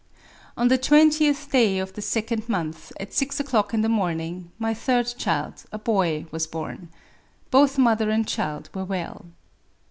[0.01, 0.23] ♦♦♦♦♦
[0.57, 4.51] 4c On the twentieth day of the second month, at six o'clock in the morning,
[4.57, 6.89] my third child— a boy— was born.
[7.51, 9.25] Both mother and child were well.